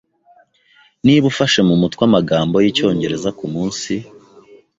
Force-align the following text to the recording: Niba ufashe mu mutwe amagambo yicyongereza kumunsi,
Niba 1.05 1.25
ufashe 1.31 1.59
mu 1.67 1.75
mutwe 1.81 2.01
amagambo 2.09 2.55
yicyongereza 2.63 3.29
kumunsi, 3.39 3.93